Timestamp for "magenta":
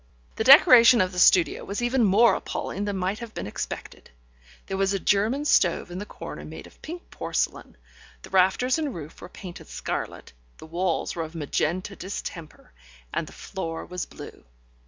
11.35-11.95